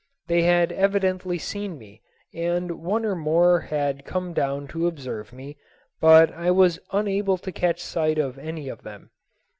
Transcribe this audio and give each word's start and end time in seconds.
They 0.25 0.41
had 0.41 0.71
evidently 0.71 1.37
seen 1.37 1.77
me, 1.77 2.01
and 2.33 2.81
one 2.81 3.05
or 3.05 3.15
more 3.15 3.59
had 3.59 4.03
come 4.03 4.33
down 4.33 4.67
to 4.69 4.87
observe 4.87 5.31
me, 5.31 5.57
but 5.99 6.33
I 6.33 6.49
was 6.49 6.79
unable 6.91 7.37
to 7.37 7.51
catch 7.51 7.79
sight 7.79 8.17
of 8.17 8.39
any 8.39 8.67
of 8.67 8.81
them. 8.81 9.11